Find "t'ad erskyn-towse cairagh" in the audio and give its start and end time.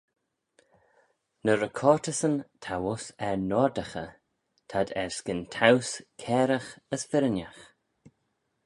4.69-6.69